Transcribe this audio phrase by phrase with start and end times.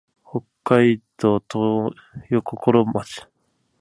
[0.27, 1.39] 北海道
[2.27, 3.27] 豊頃町